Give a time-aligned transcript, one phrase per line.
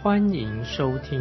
[0.00, 1.20] 欢迎收听。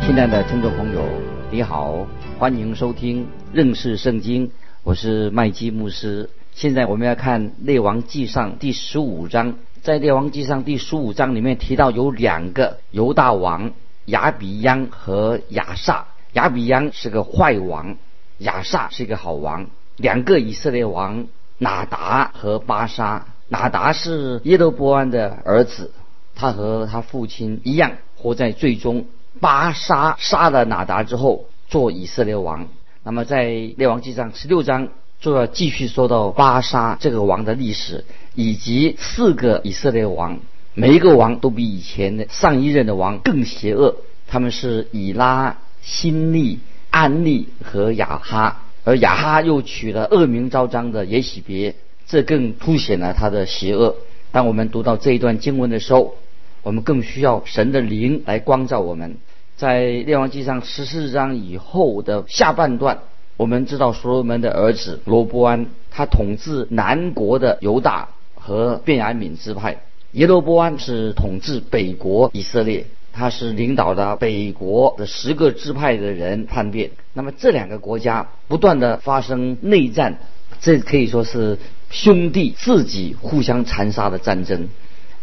[0.00, 1.04] 亲爱的听众朋友，
[1.50, 2.06] 你好，
[2.38, 4.52] 欢迎收听认识圣经，
[4.84, 6.30] 我是麦基牧师。
[6.52, 13.72] 现在我们要看《列王记上》第十五章，在《列王记上》第十五章里面提到有两个犹大王
[14.04, 16.06] 亚比央和亚撒。
[16.34, 17.96] 亚比央是个坏王，
[18.38, 19.66] 亚撒是一个好王。
[19.96, 21.26] 两个以色列王
[21.58, 25.90] 拿达和巴沙，拿达是耶罗波安的儿子，
[26.38, 29.04] 他和他父亲一样活在最终。
[29.40, 32.68] 巴沙杀了拿达之后做以色列王。
[33.02, 33.44] 那么在
[33.76, 34.88] 《列王记上》十六章。
[35.20, 38.04] 就要继续说到巴沙这个王的历史，
[38.36, 40.38] 以及四个以色列王，
[40.74, 43.96] 每一个王都比以前的上一任的王更邪恶。
[44.28, 51.74] 他们是以拉、辛利、安利和雅哈，而雅哈又娶了恶名昭彰的耶喜别，
[52.06, 53.96] 这更凸显了他的邪恶。
[54.30, 56.14] 当我们读到这一段经文的时候，
[56.62, 59.16] 我们更需要神的灵来光照我们。
[59.56, 62.98] 在列王记上十四章以后的下半段。
[63.36, 69.76] 我们知道所罗门的儿子罗伯安，他统治南国的犹大和便雅悯支派；
[70.10, 76.90] 耶罗波安是统治北国以色列，他是领导的北国的十个支派的人叛变。
[77.12, 80.18] 那么这两个国家不断的发生内战，
[80.60, 81.58] 这可以说是
[81.90, 84.68] 兄弟自己互相残杀的战争，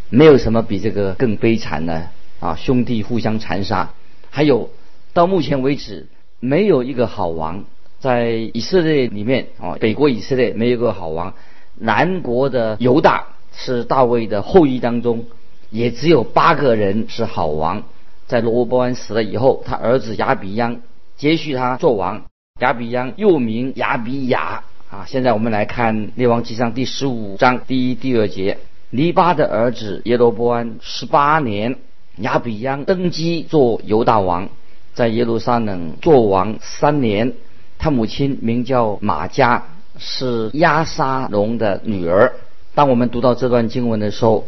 [0.10, 2.56] 没有什么比这个更悲惨的啊！
[2.56, 3.92] 兄弟互相残杀，
[4.30, 4.70] 还有
[5.14, 6.08] 到目前为止
[6.40, 7.66] 没有一个好王。
[8.00, 11.34] 在以色列里面啊，北国以色列没有个好王，
[11.80, 15.26] 南国的犹大是大卫的后裔当中，
[15.72, 17.84] 也只有八个人是好王。
[18.28, 20.82] 在罗伯安死了以后，他儿子亚比央
[21.18, 22.26] 接续他做王。
[22.60, 25.06] 亚比央又名亚比雅啊。
[25.08, 28.60] 现在我们来看列王纪上第十五章第一、第二节：
[28.90, 31.78] 尼巴的儿子耶罗波安十八年，
[32.18, 34.50] 亚比央登基做犹大王，
[34.94, 37.34] 在耶路撒冷做王三年。
[37.78, 39.64] 他母亲名叫马加，
[39.98, 42.34] 是亚沙龙的女儿。
[42.74, 44.48] 当我们读到这段经文的时候，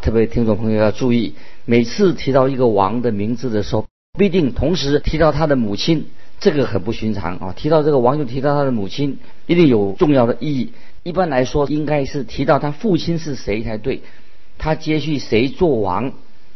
[0.00, 1.34] 特别听众朋友要注意，
[1.64, 3.86] 每次提到一个王的名字的时候，
[4.18, 6.06] 必定同时提到他的母亲，
[6.40, 7.54] 这个很不寻常啊！
[7.56, 10.72] 提到这个王就提到他的母亲，一定有重要的意义。
[11.04, 14.00] 一般来说，应该是提到他父亲是谁才对，
[14.58, 16.12] 他接续谁做王。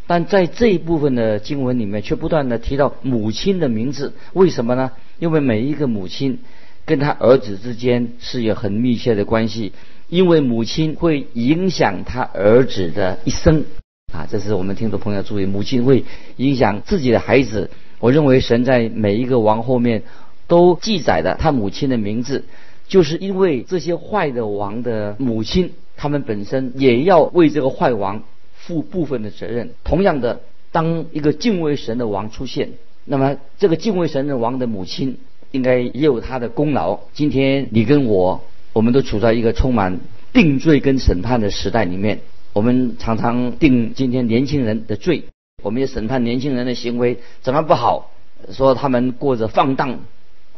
[0.06, 4.90] 但在这一部分的经文里面，却不断的提到母亲的名字，为什么呢？
[5.18, 6.38] 因为每一个母亲
[6.86, 9.74] 跟他儿子之间是有很密切的关系，
[10.08, 13.66] 因为母亲会影响他儿子的一生
[14.14, 16.04] 啊，这是我们听众朋友注意，母亲会
[16.36, 17.68] 影响自己的孩子。
[18.00, 20.04] 我认为神在每一个王后面
[20.46, 22.46] 都记载了他母亲的名字，
[22.88, 28.24] 就是因为这些坏的王的母亲，他们本身也要为这个坏王。
[28.60, 29.70] 负部分的责任。
[29.82, 30.40] 同样的，
[30.72, 32.72] 当一个敬畏神的王出现，
[33.06, 35.16] 那么这个敬畏神的王的母亲
[35.52, 36.98] 应该也有他的功劳。
[37.14, 38.42] 今天你跟我，
[38.74, 40.00] 我们都处在一个充满
[40.34, 42.20] 定罪跟审判的时代里面。
[42.52, 45.24] 我们常常定今天年轻人的罪，
[45.62, 48.10] 我们也审判年轻人的行为怎么不好，
[48.50, 50.00] 说他们过着放荡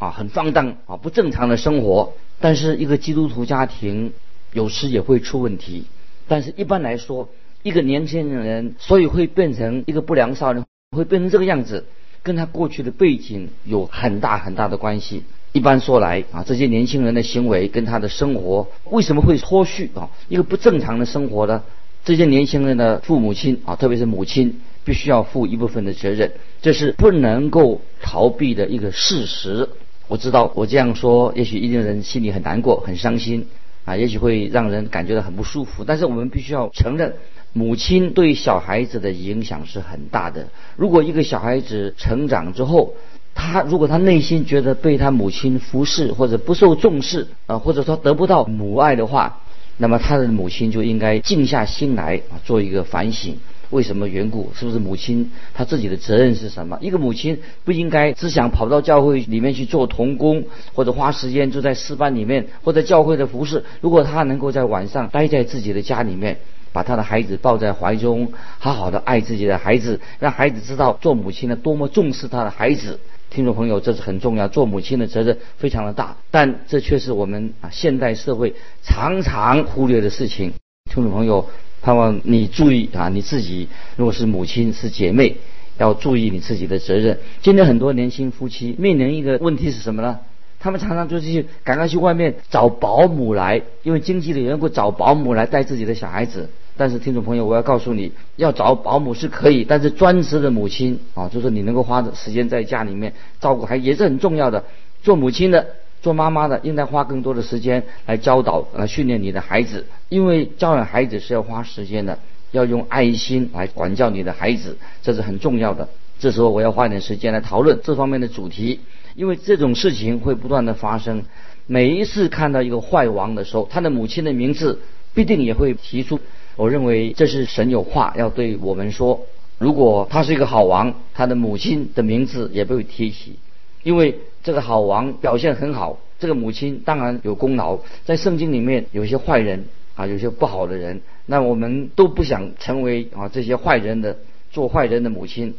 [0.00, 2.14] 啊，很放荡啊，不正常的生活。
[2.40, 4.14] 但是一个基督徒家庭
[4.54, 5.84] 有时也会出问题。
[6.26, 7.28] 但是一般来说，
[7.62, 10.64] 一个年轻人，所以会变成一个不良少年，
[10.96, 11.84] 会变成这个样子，
[12.22, 15.22] 跟他过去的背景有很大很大的关系。
[15.52, 20.08] 一般说来啊，这些年轻人的行为跟他的生活为什么会脱序啊？
[20.28, 21.62] 一个不正常的生活呢？
[22.06, 26.32] 这些年轻人的父母亲啊，特别是母亲，必须要负一部分的责任，
[26.62, 29.68] 这是不能够逃避的一个事实。
[30.10, 33.46] 我知道我这样说，也许一定人心里很难过、很伤心
[33.84, 35.84] 啊，也许会让人感觉到很不舒服。
[35.84, 37.14] 但是我们必须要承认。
[37.52, 40.48] 母亲对小孩子的影响是很大的。
[40.76, 42.94] 如果一个小孩子成长之后，
[43.36, 49.40] 他如果他内心觉得被他母亲忽视或者不受重视啊，或者说得不到母爱的话，
[49.78, 53.38] 那么他的母亲就应该静下心来啊，做一个反省，
[53.70, 54.52] 为什么缘故？
[54.54, 56.78] 是不是母亲她自己的责任是什么？
[56.80, 60.44] 一个母亲不应该只想跑到教会里面去做童工，
[60.74, 63.64] 或者花时间住在私班里面或者教会的服饰。
[63.80, 66.38] 如果她能够在晚上待在自己的家里面。
[66.72, 73.00] 把她的孩子抱在怀中，好好的爱自己的孩子，让孩子知道做母亲的多么重视他的孩子。
[73.28, 80.52] 听众朋友，这是很重要，做母亲的责任非常的大，但这却是我们啊现代社会常常忽略的事情。
[80.88, 81.48] 听众朋友，
[81.82, 85.36] 盼望你注意啊，你自己如果是母亲是姐妹，
[85.78, 87.18] 要注意你自己的责任。
[87.42, 90.18] 今天很多年轻夫妻面临一个问题是什么呢？
[90.58, 96.50] 他们常常就是去赶快去外面找保姆来，因为经济的缘故找保姆来带自己的小孩子。
[96.76, 104.64] 但是听众朋友，我要告诉你，要找保姆是可以，但是专职的母亲啊，就是你能够花的时间在家里面照顾孩子也是很重要的。
[105.02, 105.66] 做母亲的、
[106.02, 112.18] 做妈妈的，应该花更多的时间来教导、来训练你的孩子，因为教养孩子是要花时间的，
[112.52, 115.88] 要用爱心来管教你的孩子，这是很重要的。
[116.18, 118.80] 这时候我要花点时间来讨论这方面的主题，
[119.14, 121.24] 因为这种事情会不断的发生。
[121.66, 124.80] 每一次看到一个坏王的时候，他的母亲的名字
[125.14, 126.18] 必定也会提出。
[126.56, 129.26] 我认为这是神有话要对我们说。
[129.58, 133.38] 如果他是一个好王，他的母亲的名字也不会提起，
[133.82, 137.78] 因为这个好王表现很好，这个母亲当然有功劳。
[138.04, 139.64] 在圣经里面有一些坏人
[139.94, 144.16] 啊，有些不好的人，那我们都不想成为啊这些坏人的
[144.50, 145.54] 做坏人的母亲。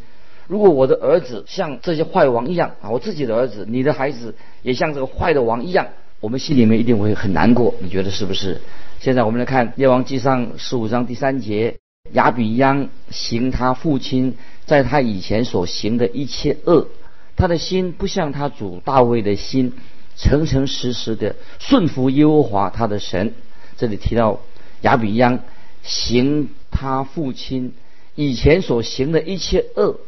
[0.47, 5.87] 如果我的儿子像这些坏王一样啊，我自己的儿子，你的孩子也像这个坏的王一样，
[6.19, 7.73] 我们心里面一定会很难过。
[7.79, 8.59] 你觉得是不是？
[8.99, 11.77] 现在我们来看《列王纪上》十五章第三节，
[12.11, 14.35] 亚比央行他父亲
[14.65, 16.87] 在他以前所行的一切恶，
[17.35, 19.73] 他的心不像他主大卫的心，
[20.15, 23.33] 诚诚实实的顺服耶和华他的神。
[23.77, 24.41] 这里提到
[24.81, 25.39] 亚比央
[25.83, 27.73] 行他父亲
[28.15, 29.99] 以前所行的一切恶，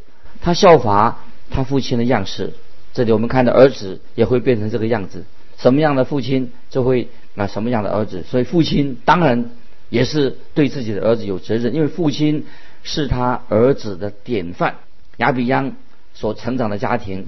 [0.42, 2.54] 他效法他父亲的样式。
[2.94, 5.26] 这里我们看到儿子也会变成这个样子，
[5.58, 7.08] 什么样的父亲就会。
[7.36, 8.24] 那什么样的儿子？
[8.30, 9.50] 所以父亲当然
[9.90, 12.46] 也是对自己的儿子有责任，因为父亲
[12.84, 14.76] 是他儿子的典范。
[15.18, 15.76] 亚比央
[16.14, 17.28] 所成长的家庭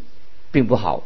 [0.51, 1.03] 并不好，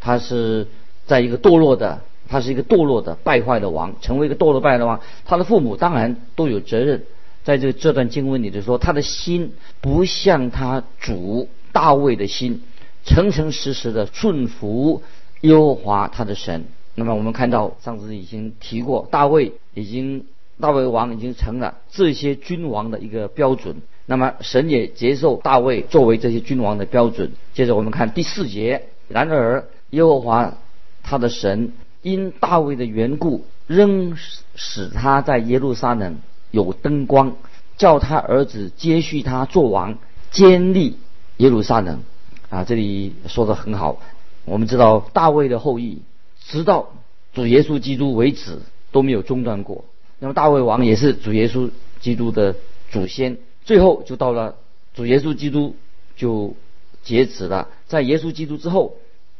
[0.00, 0.66] 他是
[1.06, 5.00] 在一个堕落的，他是一个堕落的败坏的王，成为一个堕落败坏的王。
[5.24, 7.04] 他的父母当然都有责任。
[7.44, 12.62] 在这这段经文里就说，他的心不像他主大卫的心，
[13.04, 15.02] 诚诚实实的顺服
[15.40, 16.64] 耶和华他的神。
[16.94, 20.26] 那么我们看到上次已经提过，大卫已经
[20.60, 23.76] 大卫王已经成了这些君王的一个标准。
[24.06, 27.32] 那么神也接受大卫作为这些君王的标准。
[27.54, 30.54] 接着我们看第四节，然而耶和华
[31.02, 31.72] 他的神
[32.02, 34.16] 因大卫的缘故，仍
[34.54, 36.18] 使他在耶路撒冷
[36.50, 37.36] 有灯光，
[37.76, 39.98] 叫他儿子接续他做王，
[40.30, 40.98] 坚立
[41.36, 42.02] 耶路撒冷。
[42.50, 44.00] 啊，这里说的很好。
[44.44, 46.02] 我们知道大卫的后裔。
[46.44, 46.90] 直到
[47.32, 48.58] 主耶稣基督为止
[48.90, 49.84] 都没有中断过。
[50.18, 51.70] 那么大卫王也是主耶稣
[52.00, 52.56] 基督的
[52.90, 54.56] 祖先，最后就到了
[54.94, 55.76] 主耶稣基督
[56.16, 56.54] 就
[57.02, 57.68] 截止了。
[57.86, 58.96] 在耶稣基督之后，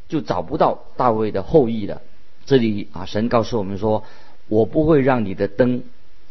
[0.07, 2.01] 就找不到大卫的后裔了。
[2.45, 4.03] 这里啊，神告诉我们说
[4.47, 5.83] ：“我不会让你的灯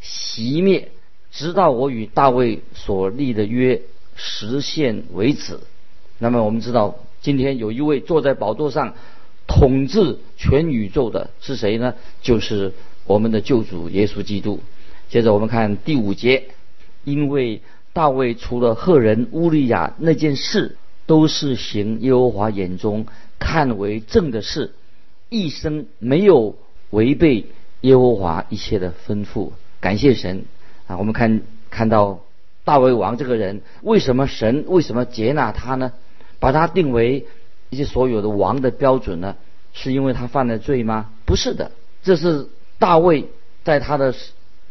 [0.03, 0.91] 熄灭，
[1.31, 3.83] 直到我与大卫所立的约
[4.15, 5.61] 实现为止。”
[6.19, 8.95] 那么我们知道，今天有一位坐在宝座上。
[9.49, 11.95] 统治全宇宙的是谁呢？
[12.23, 12.73] 就是
[13.05, 14.61] 我们的救主耶稣基督。
[15.11, 16.45] 接着我们看第五节，
[17.05, 17.61] 因为
[17.93, 23.07] 大卫除了赫人乌利亚那件事，都是行耶和华眼中
[23.39, 24.73] 看为正的事，
[25.29, 26.57] 一生没有
[26.91, 27.47] 违背
[27.83, 29.51] 耶和华一切的吩咐。
[29.81, 30.45] 感谢神
[30.87, 30.97] 啊！
[30.99, 32.21] 我们看看到
[32.65, 35.93] 大卫王这个人，为什么神为什么接纳他呢？
[36.39, 37.27] 把他定为。
[37.71, 39.35] 一些所有的王的标准呢，
[39.73, 41.09] 是因为他犯了罪吗？
[41.25, 41.73] 不是的，
[42.03, 43.31] 这是大卫
[43.65, 44.15] 在他的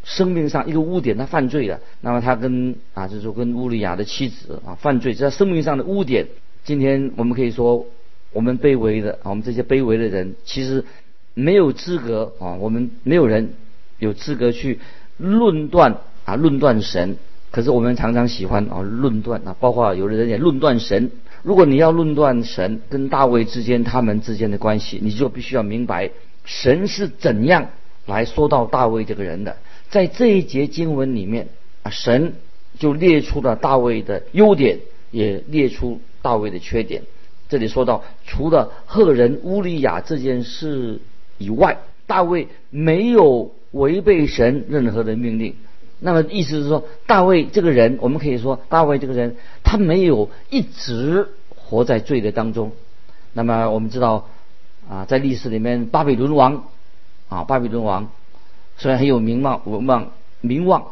[0.04, 1.80] 生命上一个污点，他犯罪了。
[2.02, 6.28] 那么他跟啊，就是跟乌利亚的妻子啊犯罪，在生命上的污点。
[6.64, 7.86] 今天我们可以说，
[8.34, 10.84] 我们卑微的，我们这些卑微的人，其实
[11.34, 13.54] 没有资格啊，我们没有人
[14.00, 14.80] 有资格去
[15.18, 17.18] 论断啊，论断神。
[17.52, 21.12] 可是我们常常喜欢啊，论断啊，包括有的人也论断神。
[21.44, 26.12] 如果你要论断神跟大卫之间他们之间的关系，你就必须要明白
[26.46, 27.70] 神是怎样
[28.06, 29.58] 来说到大卫这个人的。
[29.92, 31.50] 在这一节经文里面
[31.84, 32.34] 啊，神
[32.80, 34.80] 就列出了大卫的优点，
[35.12, 37.04] 也列出大卫的缺点。
[37.50, 41.02] 这里说到，除了赫人乌利亚这件事
[41.38, 45.56] 以外，大卫没有违背神任何的命令。
[46.00, 52.72] 那么意思是说，大卫这个人，我们可以说，大卫这个人，他没有一直活在罪的当中。
[53.34, 54.30] 那么我们知道，
[54.90, 56.64] 啊，在历史里面，巴比伦王，
[57.28, 58.10] 啊，巴比伦王
[58.82, 60.12] 虽然很有名望、文望、
[60.42, 60.84] 名望，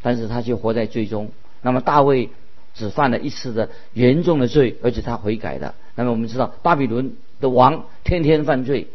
[0.00, 1.28] 但是他却活在罪中。
[1.60, 2.30] 那么大卫
[2.74, 5.74] 只犯了一次的严重的罪，而且他悔改的。
[5.94, 8.88] 那么我们知道巴比伦的王天天犯罪，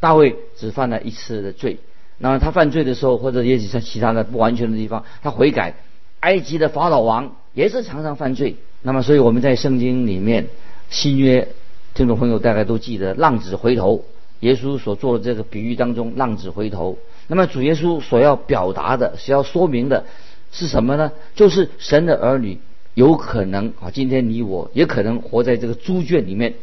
[0.00, 1.78] 大卫只犯了一次的罪。
[2.18, 5.76] 那么他犯罪的时候，或者也许在其他的不完全的地方，他悔改。
[6.18, 8.56] 埃及的法老王也是常常犯罪。
[8.82, 10.48] 那么所以我们在圣经里面
[10.90, 11.46] 新约
[11.94, 14.04] 听众朋友大概都记得浪子回头。
[14.40, 16.98] 耶稣所做的这个比喻当中，浪子回头。
[17.28, 20.04] 那么主耶稣所要表达的，是要说明的
[20.50, 21.12] 是什么呢？
[21.34, 22.58] 就是神的儿女
[22.94, 26.54] 有可能啊，今天你我也可能活在这个猪圈里面。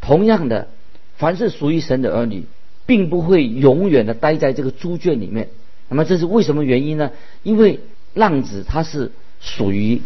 [0.00, 0.68] 同样的，
[1.16, 2.44] 凡是属于神的儿女，
[2.86, 5.48] 并不会永远的待在这个猪圈里面。
[5.88, 7.10] 那么这是为什么原因呢？
[7.42, 7.80] 因为
[8.14, 10.00] 浪子他是属于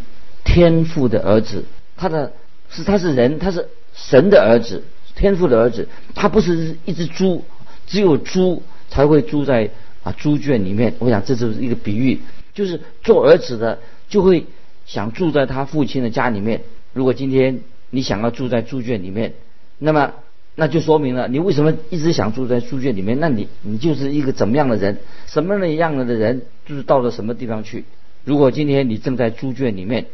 [0.44, 1.64] 天父的儿子，
[1.96, 2.32] 他的
[2.70, 4.82] 是他是人，他是神的儿子。
[5.14, 7.44] 天父的儿子，他不是一只猪，
[7.88, 9.68] 只有猪才会住在
[10.12, 10.94] 猪圈里面。
[10.98, 12.20] 我想这就是一个比喻，
[12.54, 14.46] 就是做儿子的就会
[14.86, 16.62] 想住在他父亲的家里面。
[16.92, 17.60] 如果今天
[17.90, 19.34] 你想要住在猪圈里面，
[19.78, 20.12] 那么
[20.54, 23.20] 那就说明了你为什么一直想住在猪圈里面？
[23.20, 24.98] 那你你就是一个怎么样的人？
[25.26, 27.84] 什么样的的人就是到了什么地方去？
[28.24, 30.06] 如果今天你正在猪圈里面，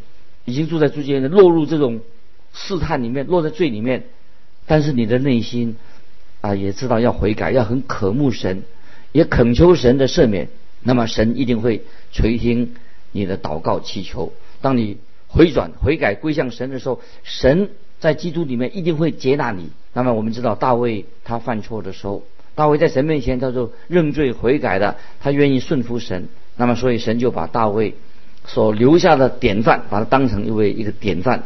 [0.45, 2.01] 已经住在猪圈，落入这种
[2.53, 4.05] 试探里面，落在罪里面。
[4.67, 5.77] 但是你的内心
[6.41, 8.63] 啊，也知道要悔改，要很渴慕神，
[9.15, 10.49] 也恳求神的赦免。
[10.83, 12.75] 那么神一定会垂听
[13.13, 14.33] 你的祷告祈求。
[14.61, 19.71] 当你回转悔改归向神的时候，神在基督里面一定会接纳你。
[19.93, 22.25] 那么我们知道大卫他犯错的时候，
[22.57, 26.29] 大卫在神面前他就认罪悔改的，他愿意顺服神。
[26.57, 27.95] 那么所以神就把大卫
[28.45, 31.45] 所留下的典范，把他当成一位一个典范。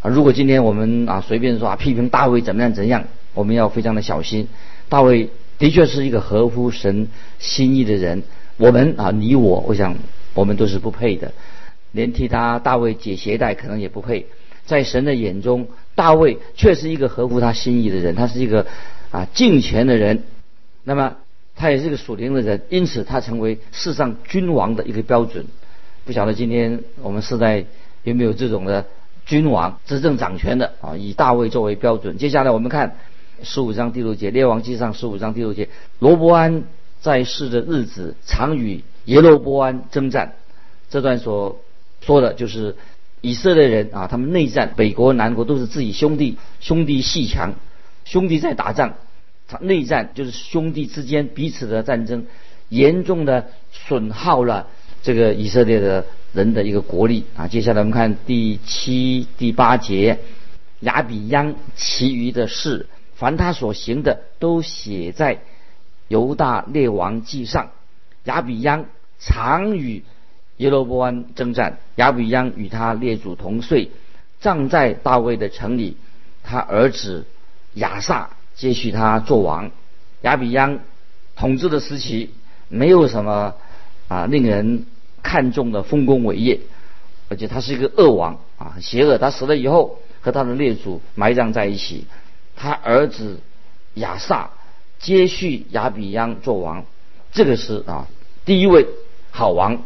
[0.00, 4.48] 啊，如果今天我们啊随便说啊批评大卫怎么样怎样，我们要非常的小心。
[4.88, 5.28] 大卫
[5.58, 8.22] 的确是一个合乎神心意的人，
[8.56, 9.96] 我们啊你我，我想
[10.34, 11.32] 我们都是不配的，
[11.92, 14.26] 连替他大卫解鞋带可能也不配。
[14.66, 18.66] 在神的眼中，大卫却是一个合乎他心意的人，他是一个
[19.10, 20.22] 啊敬虔的人，
[20.84, 21.16] 那么
[21.56, 25.46] 他也是一个属灵的人，因此他成为世上君王的一个标准。
[26.04, 27.64] 不晓得今天我们是在
[28.04, 28.86] 有没有这种的？
[29.26, 32.16] 君王执政掌权的啊，以大卫作为标准。
[32.16, 32.96] 接下来我们看
[33.42, 35.68] 十五章第六节，《列王记上》十五章第六节，
[35.98, 36.64] 罗伯安
[37.00, 40.34] 在世的日子常与耶罗伯安征战。
[40.90, 41.60] 这段所
[42.00, 42.76] 说的就是
[43.20, 47.54] 以色列人啊，他们内战，北国南国都是自己兄弟，兄弟戏强，
[48.04, 48.94] 兄弟在打仗，
[49.46, 52.26] 他内战就是兄弟之间彼此的战争，
[52.68, 54.66] 严重的损耗了
[55.02, 56.04] 这个以色列的。
[56.34, 60.18] 人的一个国力啊，接下来我们看第七、第八节，
[60.80, 62.86] 亚比央其余的事，
[63.18, 65.40] 凡他所行的，都写在
[66.06, 67.70] 犹大列王记上。
[68.24, 68.86] 亚比央
[69.18, 70.04] 常与
[70.56, 73.90] 耶罗波安征战，亚比央与他列祖同岁，
[74.40, 75.96] 葬在大卫的城里。
[76.44, 77.26] 他儿子
[77.74, 79.70] 亚萨接续他做王。
[80.22, 80.78] 亚比央
[81.36, 82.30] 统治的时期，
[82.68, 83.54] 没有什么
[84.08, 84.86] 啊令人。
[85.20, 86.60] 看重的丰功伟业，
[87.28, 89.18] 而且他是一个恶王啊，邪恶。
[89.18, 92.06] 他死了以后，和他的列祖埋葬在一起。
[92.58, 93.38] 他儿子
[93.94, 94.50] 亚萨
[94.98, 96.84] 接续亚比央做王，
[97.30, 98.08] 这个是啊
[98.44, 98.86] 第一位
[99.30, 99.82] 好王。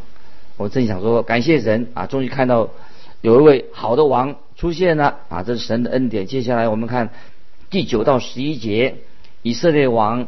[0.57, 2.71] 我正想说，感谢神啊，终于看到
[3.21, 6.27] 有一位好的王出现了啊，这是神的恩典。
[6.27, 7.11] 接下来我们看
[7.69, 8.97] 第九到十一节，
[9.43, 10.27] 以色列王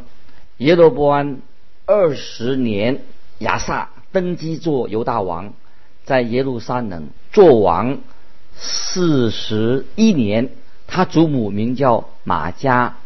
[0.58, 1.38] 耶罗波安
[1.86, 3.02] 二十年，
[3.38, 3.88] 亚萨。
[4.12, 5.54] 登基做犹大王，
[6.04, 7.98] 在耶路撒冷做王
[8.54, 10.50] 四十一年。
[10.86, 12.96] 他祖母名叫马加，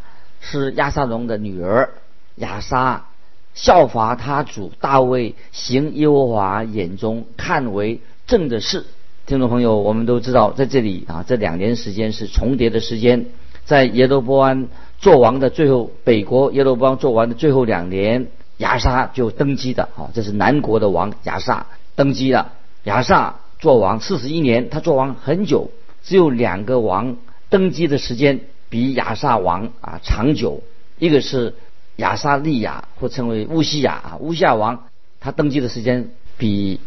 [0.40, 1.90] 是亚撒龙的女儿。
[2.37, 3.06] 亚撒
[3.54, 8.85] 效法他主大卫，行耶和华眼中看为正的事。
[9.26, 13.26] 听众朋友，我们都知道，在这里啊，这两年时间是重叠的时间。
[13.64, 14.68] 在耶罗波安
[14.99, 18.28] 做王的最后，北国耶罗波安做完的最后两年。
[18.58, 22.50] 亚萨就登基的，啊，这是南国的王亚萨登基了。
[22.82, 25.70] 亚萨做王四十一年，他做王很久，
[26.02, 27.16] 只有两个王
[27.50, 30.62] 登基的时间比亚萨王啊长久。
[30.98, 31.54] 一个是
[31.96, 34.88] 亚萨利亚，或称为乌西亚啊，乌西亚王
[35.20, 36.80] 他登基的时间比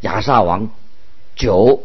[0.00, 0.70] 亚萨王
[1.36, 1.82] 久。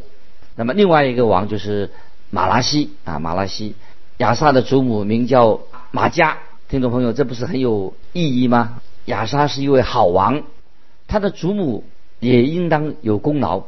[0.55, 1.91] 那么另外一个王就是
[2.29, 3.75] 马拉西啊，马拉西
[4.17, 5.61] 亚萨的祖母名叫
[5.91, 6.37] 马加。
[6.69, 8.81] 听众朋友，这不是很有意义吗？
[9.05, 10.43] 亚莎是一位好王，
[11.07, 11.83] 他的祖母
[12.19, 13.63] 也应当有功劳。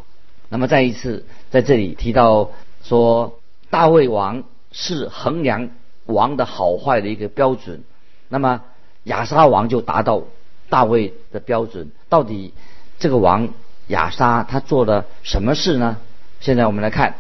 [0.50, 2.51] 那么再一次在这里提到
[2.84, 4.43] 说，大卫王
[4.77, 5.70] 是衡量
[6.05, 7.82] 王的好坏的一个标准。
[8.27, 8.62] 那么
[9.03, 10.24] 亚莎王就达到
[10.70, 11.89] 大卫的标准。
[12.10, 12.53] 到底
[13.00, 13.48] 这个王
[13.88, 15.98] 亚沙他做了什么事呢？
[16.41, 17.12] 现在我们来看《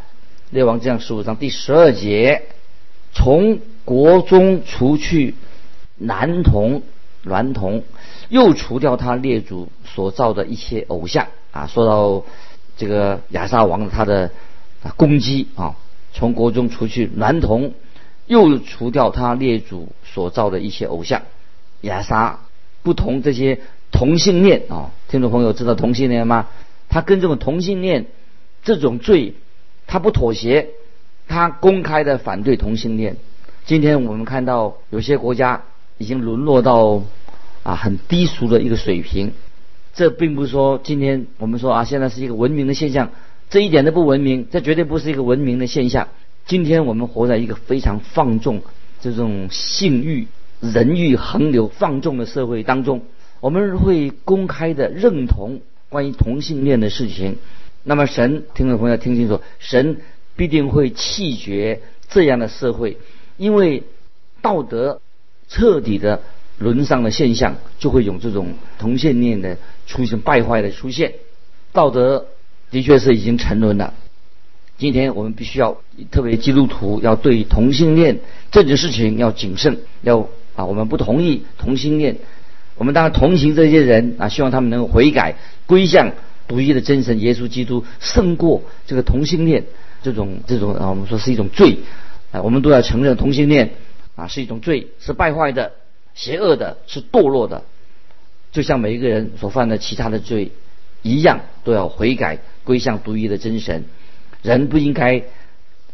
[0.49, 2.43] 列王纪上》十五章第十二节：
[3.13, 5.35] 从国中除去
[5.95, 6.81] 男童、
[7.25, 7.83] 娈童，
[8.27, 11.67] 又除掉他列祖所造的一些偶像啊。
[11.67, 12.25] 说到
[12.75, 14.31] 这个亚沙王他的
[14.97, 15.75] 攻击啊，
[16.15, 17.73] 从国中除去男童，
[18.25, 21.23] 又除掉他列祖所造的一些偶像。
[21.81, 22.39] 亚沙
[22.83, 23.59] 不同这些
[23.91, 26.47] 同性恋啊，听众朋友知道同性恋吗？
[26.87, 28.05] 他跟这种同性恋
[28.63, 29.33] 这种罪，
[29.87, 30.69] 他不妥协，
[31.27, 33.17] 他公开的反对同性恋。
[33.65, 35.63] 今天我们看到有些国家
[35.97, 37.03] 已经沦落到
[37.63, 39.33] 啊很低俗的一个水平。
[39.93, 43.11] 这并不是说今天我们说啊现在是一个文明的现象，
[43.55, 46.09] 这一点都不文明，这绝对不是一个文明的现象。
[46.45, 48.61] 今天我们活在一个非常放纵
[48.99, 50.27] 这种性欲。
[50.59, 53.03] 人欲横流、放纵的社会当中，
[53.39, 57.37] 我们会公开的认同关于同性恋的事情。
[57.85, 60.01] 那么，神听众朋友听清楚，神
[60.35, 62.97] 必定会弃绝这样的社会，
[63.37, 63.83] 因为
[64.41, 64.99] 道德
[65.47, 66.23] 彻底的
[66.59, 69.57] 沦丧的现象，就会有这种同性恋的
[69.87, 71.13] 出现败坏的出现。
[71.71, 72.25] 道德
[72.71, 73.93] 的确是已经沉沦了。
[74.77, 75.81] 今天我们必须要
[76.11, 78.19] 特别基督徒要对同性恋
[78.51, 80.29] 这件事情要谨慎，要。
[80.55, 82.15] 啊，我们不同意同性恋，
[82.77, 86.13] 我们当然同情这些人啊，希望他们能够悔改，归向
[86.47, 89.65] 独一的真神耶稣基督，胜过这个同性恋
[90.01, 91.79] 这种这种啊，我们说是一种罪
[92.31, 93.71] 啊，我们都要承认同性恋
[94.15, 95.73] 啊是一种罪，是败坏的、
[96.13, 97.65] 邪恶的、是堕落的，
[98.53, 100.53] 就像每一个人所犯的其他的罪
[101.01, 103.85] 一样，都要悔改，归向独一的真神。
[104.41, 105.23] 人不应该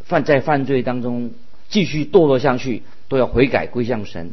[0.02, 1.30] 犯在犯罪当中
[1.68, 4.32] 继续堕落下去，都要悔改，归向神。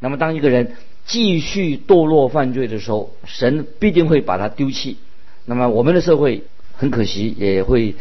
[0.00, 0.72] 那么，当一个人
[1.06, 4.96] 继续堕落犯罪的时候，神必定会把他丢弃。
[5.46, 6.42] 那么，我们的社会
[6.74, 7.94] 很可惜也会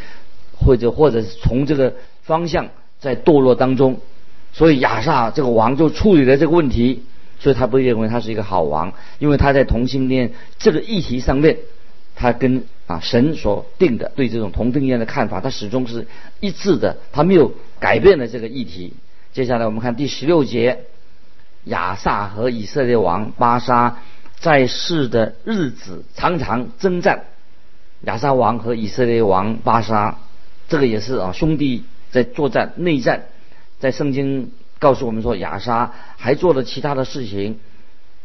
[0.53, 1.93] 或者或者从这个
[2.23, 2.69] 方向
[2.99, 3.99] 在堕落当中。
[4.51, 7.03] 所以亚萨这个王就处理了这个问题，
[7.39, 11.57] 所以他不认为他是一个好王，因为他在同性恋这个议题上面，
[12.15, 16.07] 他跟啊神所定的对这种同性恋的看法，他始终是
[16.39, 18.93] 一致的，他没有改变了这个议题。
[19.31, 20.85] 接下来我们看第十六节。
[21.65, 23.99] 亚萨和以色列王巴沙
[24.37, 27.23] 在世的日子常常征战。
[28.01, 30.17] 亚萨王和以色列王巴沙，
[30.67, 33.27] 这个也是啊兄弟在作战内战。
[33.79, 37.59] 在圣经告诉我们说，亚沙还做了其他的事情，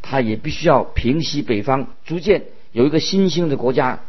[0.03, 2.43] 他也必须要平息北方，逐渐
[2.73, 4.01] 有一个新兴的国家，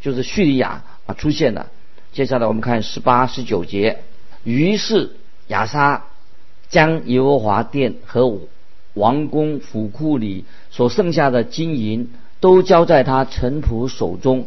[0.00, 1.66] 就是叙利亚啊出现了。
[2.12, 3.98] 接下来我们看十八、十九节。
[4.44, 5.10] 于是
[5.48, 6.04] 亚沙
[6.68, 8.38] 将耶和华殿和
[8.94, 14.46] 王宫府库里所剩下的金银，都交在他臣仆手中，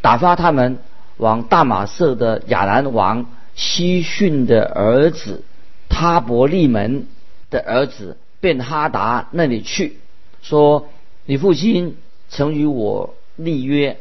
[0.00, 0.78] 打发他们
[1.16, 5.44] 往大马色的亚兰王西逊的儿子
[5.88, 7.06] 他伯利门
[7.50, 9.98] 的儿子便哈达那里去，
[10.40, 10.88] 说
[11.26, 11.96] ：“你父亲
[12.28, 13.98] 曾与我立约，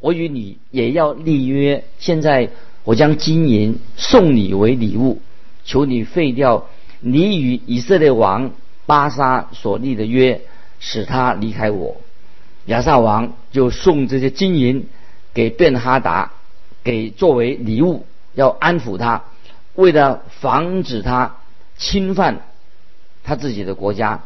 [0.00, 1.84] 我与你也要立约。
[1.98, 2.50] 现在
[2.84, 5.20] 我将金银送你为礼物，
[5.64, 6.66] 求你废掉
[7.00, 8.50] 你与以色列王。”
[8.86, 10.40] 巴沙所立的约，
[10.80, 11.96] 使他离开我。
[12.66, 14.88] 亚萨王就送这些金银
[15.32, 16.32] 给便哈达，
[16.82, 19.22] 给作为礼物，要安抚他，
[19.76, 21.36] 为了防止他
[21.76, 22.40] 侵犯
[23.22, 24.24] 他自己的国家。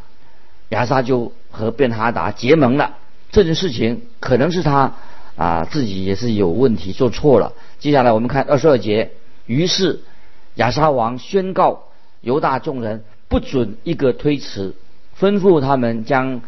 [0.70, 2.96] 亚萨就和便哈达结盟了。
[3.32, 4.94] 这件事情可能是他
[5.36, 7.52] 啊自己也是有问题，做错了。
[7.78, 9.10] 接下来我们看二十二节。
[9.46, 10.00] 于是
[10.54, 11.84] 亚沙王宣告
[12.20, 13.04] 犹大众人。
[13.26, 14.76] 不准一个推辞，
[15.18, 16.42] 吩咐他们将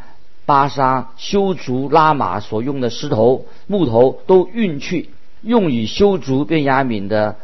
[0.44, 7.36] 巴沙修筑拉马所用的石头、木头都运去，用以修筑便雅敏的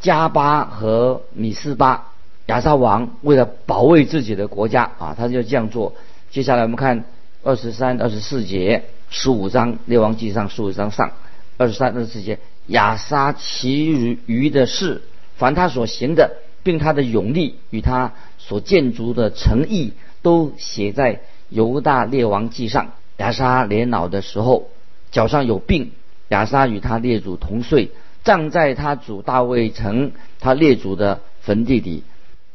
[0.00, 2.08] 加巴和米斯巴。
[2.46, 5.94] 亚沙王为了保卫自己的国家啊，他就这样做。
[6.30, 7.04] 接下来我们看
[7.42, 11.12] 二十三、二十四节，十五章列王记上十五章上
[11.58, 15.02] 二十三、二十四节，亚沙其余余的事，
[15.36, 18.12] 凡他所行的，并他的勇力与他。
[18.42, 19.92] 所建筑的诚意
[20.22, 21.20] 都写在
[21.50, 22.94] 犹大列王记上。
[23.18, 24.70] 亚沙年老的时候，
[25.12, 25.92] 脚上有病。
[26.30, 27.92] 亚沙与他列祖同睡，
[28.24, 32.02] 葬在他主大卫城他列祖的坟地里。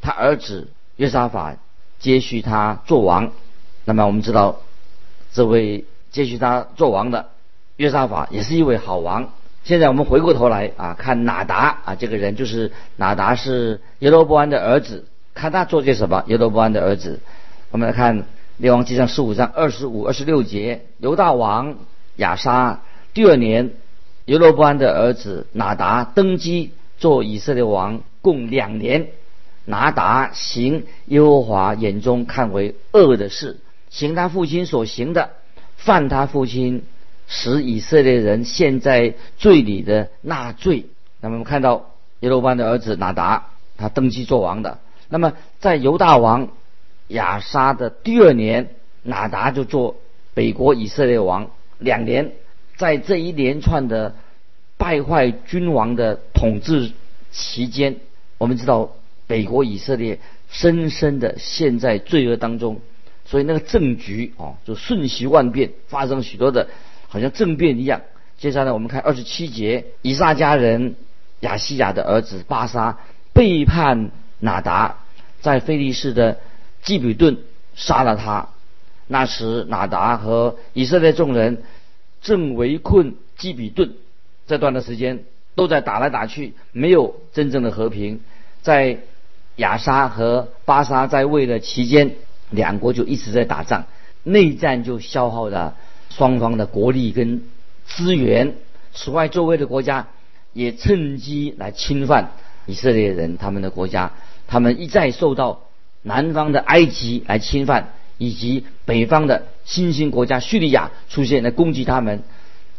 [0.02, 1.56] 他儿子约沙法
[1.98, 3.32] 接续他做王。
[3.86, 4.60] 那么我们知道，
[5.32, 7.28] 这位接续他做王的
[7.76, 9.34] 约沙法也是一位好王。
[9.64, 15.04] 现在我们回过头来啊，看哪达啊，这个人就是哪达是耶罗波安的儿子。
[15.34, 16.24] 看他做些什么？
[16.28, 17.20] 耶罗波安的儿子，
[17.70, 18.20] 我们来看
[18.56, 20.86] 《列王纪上》十五章二十五、二十六节。
[21.00, 21.76] 犹大王
[22.16, 22.80] 亚沙
[23.12, 23.72] 第二年
[24.24, 29.08] 耶罗波安的儿子拿达登基做以色列王，共两年。
[29.66, 33.58] 拿达行耶和华眼中看为恶的事，
[33.90, 35.30] 行他父亲所行的，
[35.86, 36.82] 犯他父亲
[37.28, 40.86] 使以色列人陷在罪里的纳罪。
[41.20, 43.46] 那么我们看到耶罗班的儿子拿达，
[43.78, 44.78] 他登基做王的。
[45.08, 46.48] 那么在犹大王
[47.08, 48.68] 亚沙的第二年，
[49.02, 49.96] 拿达就做
[50.34, 52.32] 北国以色列王两年。
[52.76, 54.14] 在这一连串的
[54.76, 56.92] 败坏君王的统治
[57.30, 57.96] 期间，
[58.38, 58.92] 我们知道。
[59.28, 62.80] 北国以色列深深的陷在罪恶当中，
[63.26, 66.68] 所以那个政局啊就瞬息万变，发生许多的，
[67.08, 68.02] 好像政变一样。
[68.38, 70.94] 接下来我们看二十七节，以撒家人
[71.40, 72.98] 亚西亚的儿子巴沙
[73.32, 74.98] 背叛拿达，
[75.40, 76.38] 在菲利士的
[76.82, 77.38] 基比顿
[77.74, 78.48] 杀了他。
[79.08, 81.62] 那时拿达和以色列众人
[82.22, 83.94] 正围困基比顿，
[84.46, 88.20] 这段的时间都在打来打去，没有真正的和平，
[88.62, 89.00] 在。
[89.56, 92.16] 亚沙和巴沙在位的期间，
[92.50, 93.86] 两国就一直在打仗，
[94.22, 95.76] 内战就消耗了
[96.10, 97.42] 双方的国力跟
[97.86, 98.54] 资源。
[98.92, 100.08] 此外，周围的国家
[100.52, 102.30] 也趁机来侵犯
[102.66, 104.12] 以色列人他们的国家，
[104.46, 105.62] 他们一再受到
[106.02, 112.22] 南方的埃及来侵犯，以及北方的新兴国家叙利亚出现来攻击他们。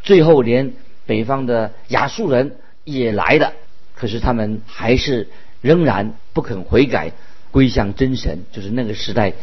[0.03, 0.73] 最后，连
[1.05, 3.53] 北方的亚述人也来了，
[3.95, 5.27] 可是他们还是。
[5.59, 7.13] 仍然不肯悔改，
[7.51, 9.33] 归向真神，就是那个时代，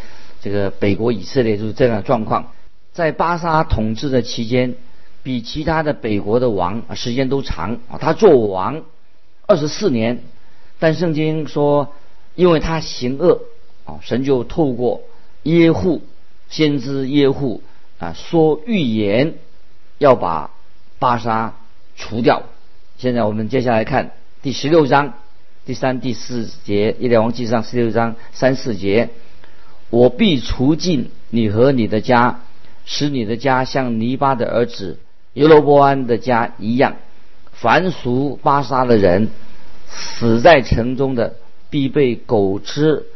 [0.40, 2.52] 这个北国以色列就是这样的状况。
[2.92, 4.74] 在巴沙统治的期间，
[5.22, 7.98] 比其他的北国的王啊时间都长啊。
[7.98, 8.82] 他做王
[9.46, 10.22] 二十四年，
[10.78, 11.92] 但圣经说，
[12.34, 13.40] 因为他行恶
[13.84, 15.02] 啊，神就透过
[15.42, 16.02] 耶户
[16.48, 17.62] 先知耶户
[17.98, 19.34] 啊说预言，
[19.98, 20.50] 要把
[20.98, 21.54] 巴沙
[21.96, 22.42] 除掉。
[22.96, 24.12] 现在我们接下来看
[24.42, 25.14] 第十六章。
[25.66, 29.08] 第三、第四节，《耶列王记上》十六章三四节，
[29.88, 32.42] 我必除尽你和你的家，
[32.84, 34.98] 使你的家像尼巴的儿子
[35.32, 36.96] 耶罗波安的家一样。
[37.52, 39.30] 凡属巴沙的人，
[39.88, 41.36] 死在城中的
[41.70, 43.06] 必被狗吃，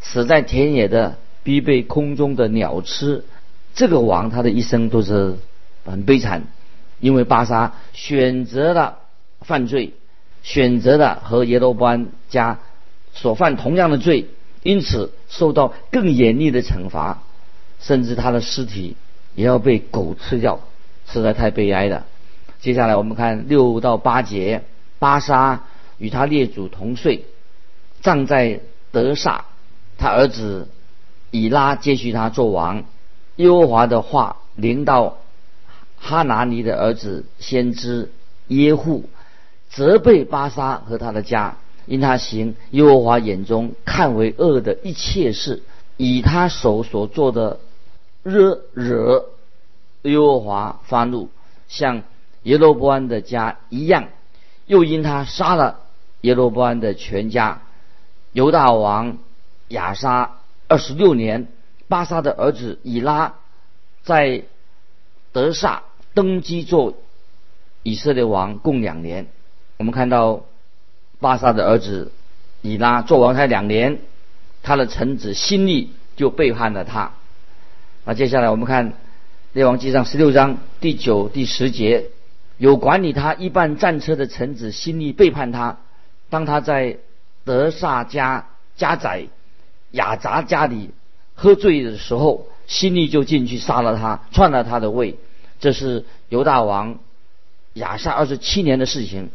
[0.00, 3.22] 死在田野的必被空中的鸟吃。
[3.74, 5.36] 这个王他的一生都是
[5.84, 6.44] 很悲惨，
[7.00, 9.00] 因为巴沙选择了
[9.42, 9.92] 犯罪。
[10.42, 12.58] 选择了和耶罗波安家
[13.12, 14.26] 所犯同样的罪，
[14.62, 17.22] 因此受到更严厉的惩罚，
[17.80, 18.96] 甚至他的尸体
[19.34, 20.60] 也要被狗吃掉，
[21.06, 22.06] 实在太悲哀了。
[22.60, 24.62] 接下来我们看六到八节，
[24.98, 25.64] 巴沙
[25.98, 27.24] 与他列祖同睡，
[28.00, 29.44] 葬在德萨，
[29.96, 30.68] 他儿子
[31.30, 32.84] 以拉接续他做王。
[33.36, 35.18] 耶和华的话临到
[35.96, 38.10] 哈拿尼的儿子先知
[38.48, 39.08] 耶户。
[39.68, 45.62] 责备巴沙和他的家，因他行耶和华眼中看为恶的一切事，
[45.96, 47.60] 以他手所做的
[48.22, 49.26] 惹惹
[50.02, 51.28] 耶和华发怒，
[51.68, 52.02] 像
[52.42, 54.08] 耶罗波安的家一样，
[54.66, 55.80] 又因他杀了
[56.22, 57.62] 耶罗波安的全家。
[58.32, 59.18] 犹大王
[59.68, 61.48] 亚沙二十六年，
[61.88, 63.34] 巴沙的儿子以拉
[64.02, 64.44] 在
[65.32, 65.82] 德萨
[66.14, 66.94] 登基做
[67.82, 69.26] 以色列王，共两年。
[69.78, 70.44] 我们看到
[71.20, 72.10] 巴萨的儿子
[72.62, 74.00] 以拉做王才两年，
[74.64, 77.12] 他的臣子辛利就背叛了他。
[78.04, 78.94] 那接下来我们看
[79.52, 82.06] 列王记上十六章第九、第十节，
[82.56, 85.76] 有管理他一半战车的臣子辛利背叛他。
[86.28, 86.98] 当他在
[87.44, 89.26] 德萨家家宰
[89.92, 90.90] 雅杂家里
[91.34, 95.16] 喝醉的时候，辛利就进去杀了他，篡了他的位。
[95.60, 96.98] 这是犹大王
[97.74, 99.30] 亚萨二十七年的事情。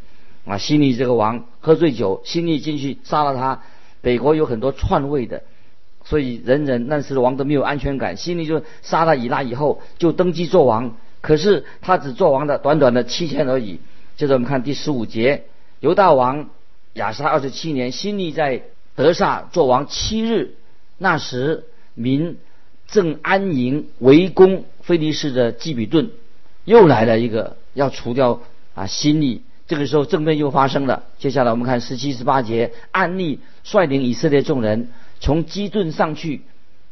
[0.46, 3.62] 啊，西利这个王喝醉酒，西利进去杀了他。
[4.02, 5.44] 北国有很多篡位的，
[6.04, 8.18] 所以人人那时的王都没有安全感。
[8.18, 10.98] 西利就杀了以拉以后，就登基做王。
[11.22, 13.80] 可是他只做王的短短的七天而已。
[14.18, 15.46] 接着我们看第十五节，
[15.80, 16.50] 犹大王
[16.96, 18.64] 亚沙二十七年，西利在
[18.96, 20.56] 德萨做王七日。
[20.98, 21.64] 那时
[21.96, 22.38] 民
[22.88, 26.12] 正安营围攻菲利士的基比顿，
[26.66, 28.42] 又来了一个要除掉
[28.76, 29.44] 啊西利。
[29.68, 31.04] 这个时候政变又发生了。
[31.18, 36.42] 接下来我们看十七、十八节，暗利率领以色列众人从基顿上去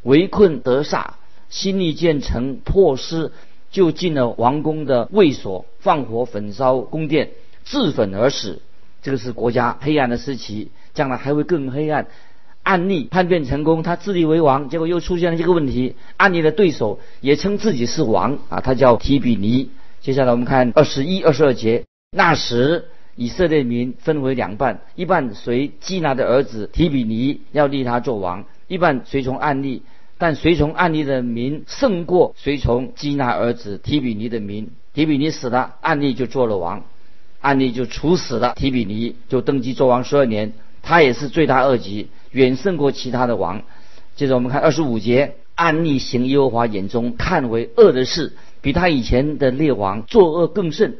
[0.03, 1.15] 围困德萨，
[1.49, 3.31] 新利建成破失，
[3.71, 7.31] 就进了王宫的卫所，放火焚烧宫殿，
[7.63, 8.61] 自焚而死。
[9.01, 12.07] 这个是国家黑暗的时期，将来还会更黑暗。
[12.63, 15.95] 暗利叛变成功，他自立为王，结果又出现了这个问题。
[16.17, 19.71] 暗利的对手也称自己是王啊，他叫提比尼。
[19.99, 21.83] 接下来我们看二十一、二十二节。
[22.13, 29.83] 那时以色列民分为两半，一半随基拿的儿子提比尼要立他做王，一半随从暗利。
[30.17, 34.71] 但随从暗利的民胜过随从基拿儿子提比尼的民。
[34.93, 36.83] 提比尼死了，暗利就做了王，
[37.39, 40.51] 暗利就处死了提比尼，就登基做王十二年。
[40.81, 43.63] 他也是罪大恶极，远胜过其他的王。
[44.17, 50.97] 接着我们看二十五节，暗利行耶和华眼中看为恶的事，比他以前的列王作恶更甚。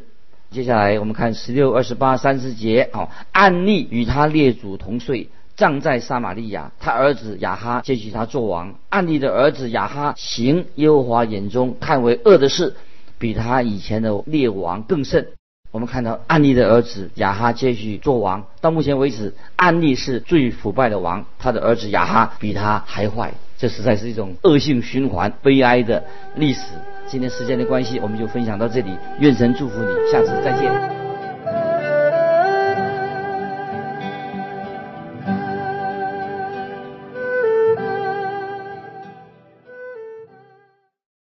[0.51, 6.73] 接下来我们看十六、二十八、三十节，哦，暗利与他列祖同岁，葬在撒玛利亚。
[6.77, 8.75] 他儿子亚哈接续他做王。
[8.89, 12.75] 暗利的儿子亚哈行耶和华眼中看为恶的事，
[13.17, 15.29] 比他以前的列王更甚。
[15.71, 26.03] 我们看到安利的儿子亚哈接续做王，到目前为止，安利是最腐败的王，他的儿子亚哈比他还坏，这实在是一种恶性循环、悲哀的
[26.35, 26.59] 历史。
[27.07, 31.00] 今天时间的关系，我们就分享到这里，愿神祝福你，下次再见。